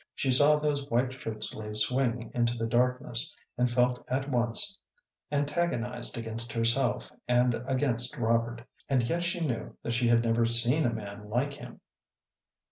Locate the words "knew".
9.41-9.77